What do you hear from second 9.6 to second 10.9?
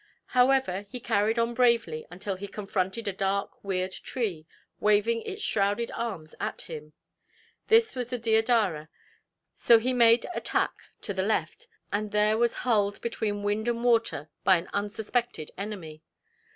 he made a tack